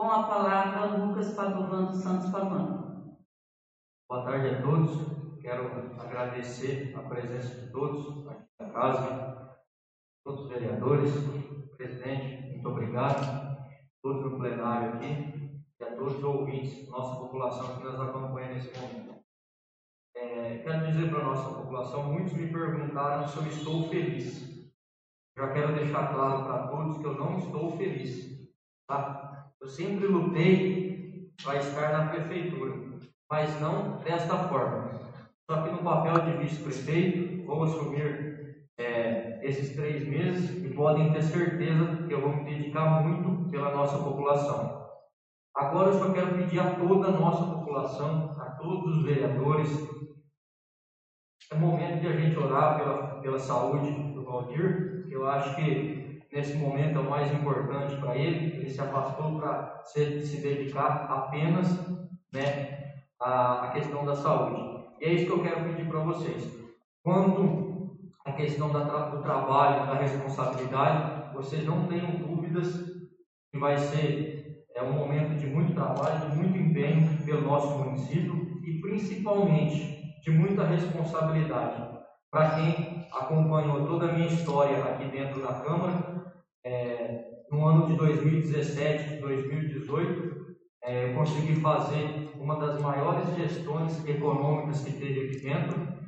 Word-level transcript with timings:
Com 0.00 0.10
a 0.10 0.22
palavra, 0.22 0.96
Lucas 0.96 1.34
Padovano 1.34 1.92
Santos 1.92 2.30
Pavano. 2.30 3.18
Boa 4.08 4.24
tarde 4.24 4.48
a 4.48 4.62
todos. 4.62 5.42
Quero 5.42 5.66
agradecer 6.00 6.96
a 6.96 7.02
presença 7.02 7.60
de 7.60 7.70
todos 7.70 8.26
aqui 8.26 8.46
na 8.58 8.70
casa, 8.70 9.60
todos 10.24 10.44
os 10.44 10.48
vereadores, 10.48 11.12
presidente, 11.76 12.50
muito 12.50 12.66
obrigado, 12.70 13.58
todos 14.02 14.24
no 14.24 14.38
plenário 14.38 14.94
aqui 14.94 15.62
e 15.78 15.84
a 15.84 15.94
todos 15.94 16.16
os 16.16 16.24
ouvintes, 16.24 16.88
nossa 16.88 17.20
população 17.20 17.76
que 17.76 17.84
nos 17.84 18.00
acompanha 18.00 18.54
nesse 18.54 18.74
momento. 18.80 19.22
É, 20.16 20.62
quero 20.64 20.86
dizer 20.86 21.10
para 21.10 21.20
a 21.20 21.24
nossa 21.24 21.60
população, 21.60 22.04
muitos 22.04 22.32
me 22.32 22.50
perguntaram 22.50 23.28
se 23.28 23.36
eu 23.36 23.46
estou 23.48 23.86
feliz. 23.90 24.66
Já 25.36 25.52
quero 25.52 25.74
deixar 25.74 26.10
claro 26.14 26.44
para 26.44 26.68
todos 26.68 26.96
que 26.96 27.04
eu 27.04 27.16
não 27.16 27.36
estou 27.36 27.76
feliz. 27.76 28.48
Tá? 28.88 29.39
Sempre 29.70 30.08
lutei 30.08 31.30
para 31.44 31.58
estar 31.58 31.92
na 31.92 32.08
prefeitura, 32.08 32.74
mas 33.30 33.60
não 33.60 33.98
desta 33.98 34.36
forma. 34.48 34.90
Só 35.48 35.62
que 35.62 35.70
no 35.70 35.78
papel 35.78 36.14
de 36.24 36.42
vice-prefeito, 36.42 37.46
vou 37.46 37.62
assumir 37.62 38.64
é, 38.76 39.38
esses 39.42 39.76
três 39.76 40.06
meses 40.08 40.64
e 40.64 40.74
podem 40.74 41.12
ter 41.12 41.22
certeza 41.22 42.04
que 42.04 42.12
eu 42.12 42.20
vou 42.20 42.34
me 42.34 42.44
dedicar 42.44 43.00
muito 43.00 43.48
pela 43.48 43.72
nossa 43.72 43.98
população. 43.98 44.88
Agora 45.54 45.90
eu 45.90 45.98
só 45.98 46.12
quero 46.12 46.34
pedir 46.34 46.58
a 46.58 46.74
toda 46.74 47.06
a 47.06 47.12
nossa 47.12 47.44
população, 47.44 48.36
a 48.40 48.50
todos 48.50 48.96
os 48.96 49.04
vereadores, 49.04 49.68
é 51.52 51.54
momento 51.54 52.00
de 52.00 52.08
a 52.08 52.12
gente 52.12 52.38
orar 52.38 52.76
pela, 52.76 53.20
pela 53.20 53.38
saúde 53.38 53.90
do 54.14 54.24
Valdir. 54.24 55.06
Eu 55.08 55.28
acho 55.28 55.54
que 55.56 56.09
nesse 56.32 56.56
momento 56.56 56.98
é 56.98 57.00
o 57.00 57.10
mais 57.10 57.32
importante 57.32 57.96
para 57.96 58.16
ele, 58.16 58.56
ele 58.56 58.70
se 58.70 58.80
afastou 58.80 59.38
para 59.38 59.80
se, 59.84 60.20
se, 60.20 60.40
dedicar 60.40 61.06
apenas 61.10 61.68
né, 62.32 62.94
à, 63.20 63.64
à, 63.64 63.70
questão 63.72 64.04
da 64.04 64.14
saúde. 64.14 64.84
E 65.00 65.04
é 65.04 65.12
isso 65.12 65.26
que 65.26 65.32
eu 65.32 65.42
quero 65.42 65.64
pedir 65.64 65.88
para 65.88 66.00
vocês. 66.00 66.58
Quanto 67.02 67.96
à 68.24 68.32
questão 68.32 68.70
da, 68.70 69.08
do 69.08 69.22
trabalho, 69.22 69.86
da 69.86 69.94
responsabilidade, 69.94 71.34
vocês 71.34 71.64
não 71.64 71.86
tenham 71.86 72.10
dúvidas 72.12 72.68
que 73.50 73.58
vai 73.58 73.76
ser 73.76 74.64
é, 74.74 74.82
um 74.82 74.92
momento 74.92 75.36
de 75.38 75.46
muito 75.46 75.74
trabalho, 75.74 76.30
de 76.30 76.36
muito 76.36 76.56
empenho 76.56 77.24
pelo 77.24 77.42
nosso 77.42 77.78
município 77.78 78.60
e 78.64 78.80
principalmente 78.80 80.00
de 80.22 80.30
muita 80.30 80.64
responsabilidade. 80.64 81.98
Para 82.30 82.50
quem 82.50 83.06
acompanhou 83.12 83.86
toda 83.86 84.06
a 84.06 84.12
minha 84.12 84.28
história 84.28 84.84
aqui 84.84 85.06
dentro 85.06 85.42
da 85.42 85.54
Câmara, 85.54 85.89
2017 88.10 89.14
e 89.14 89.20
2018, 89.20 90.56
é, 90.82 91.10
eu 91.10 91.14
consegui 91.14 91.54
fazer 91.60 92.32
uma 92.38 92.56
das 92.56 92.80
maiores 92.80 93.34
gestões 93.36 94.04
econômicas 94.06 94.82
que 94.82 94.92
teve 94.92 95.20
aqui 95.20 95.40
dentro 95.40 96.00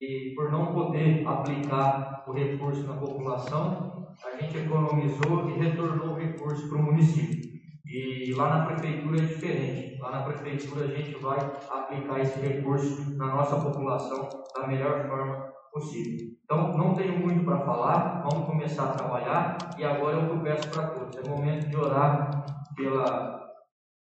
e 0.00 0.32
por 0.34 0.50
não 0.50 0.72
poder 0.72 1.26
aplicar 1.26 2.24
o 2.26 2.32
recurso 2.32 2.82
na 2.84 2.94
população, 2.94 4.14
a 4.24 4.36
gente 4.40 4.56
economizou 4.56 5.50
e 5.50 5.58
retornou 5.58 6.14
o 6.14 6.18
recurso 6.18 6.68
para 6.68 6.78
o 6.78 6.82
município. 6.82 7.50
E 7.84 8.32
lá 8.34 8.58
na 8.58 8.66
prefeitura 8.66 9.18
é 9.18 9.26
diferente. 9.26 9.98
Lá 10.00 10.10
na 10.12 10.22
prefeitura 10.22 10.84
a 10.84 10.88
gente 10.88 11.20
vai 11.20 11.38
aplicar 11.70 12.20
esse 12.20 12.40
recurso 12.40 13.16
na 13.16 13.26
nossa 13.26 13.56
população 13.56 14.28
da 14.54 14.66
melhor 14.66 15.06
forma 15.08 15.52
possível. 15.72 16.28
Então, 16.44 16.76
não 16.76 16.94
tenho 16.94 17.18
muito 17.18 17.44
para 17.44 17.60
falar, 17.60 18.22
vamos 18.28 18.46
começar 18.46 18.84
a 18.84 18.94
trabalhar 18.94 19.56
e 19.78 19.84
agora 19.84 20.18
eu 20.18 20.40
peço 20.40 20.68
para 20.70 20.88
todos. 20.88 21.16
É 21.16 21.28
momento 21.28 21.68
de 21.68 21.76
orar 21.76 22.44
pela, 22.74 23.48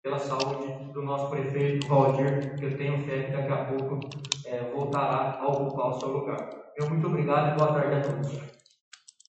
pela 0.02 0.20
saúde 0.20 0.92
do 0.94 1.02
nosso 1.02 1.30
prefeito 1.30 1.88
Valdir, 1.88 2.56
que 2.58 2.66
eu 2.66 2.78
tenho 2.78 3.02
fé 3.02 3.24
que 3.24 3.32
daqui 3.32 3.52
a 3.52 3.66
pouco 3.66 4.00
é, 4.46 4.72
voltará 4.74 5.40
a 5.42 5.48
ocupar 5.48 5.90
o 5.90 6.00
seu 6.00 6.10
lugar. 6.10 6.50
Meu 6.80 6.90
muito 6.90 7.08
obrigado 7.08 7.54
e 7.54 7.58
boa 7.58 7.74
tarde 7.74 7.96
a 7.96 8.02
todos. 8.02 8.61